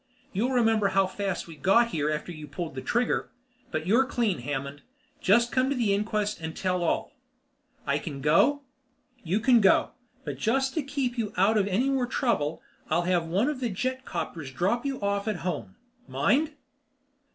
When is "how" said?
0.87-1.05